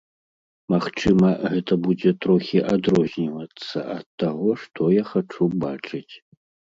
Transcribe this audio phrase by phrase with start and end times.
[0.73, 6.13] Магчыма, гэта будзе трохі адрознівацца ад таго, што я хачу бачыць.